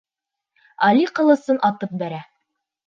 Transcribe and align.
Али 0.87 1.05
ҡылысын 1.21 1.61
атып 1.71 1.95
бәрә: 2.03 2.25